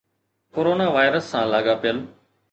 corona 0.53 0.87
virus 0.95 1.25
سان 1.31 1.43
لاڳاپيل 1.53 1.97